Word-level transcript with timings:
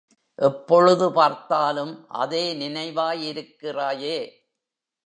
எப்பொழுது 0.39 1.11
பார்த்தாலும் 1.13 2.07
அதே 2.07 2.53
நினைவாயிருக்கிறாயே. 2.53 4.17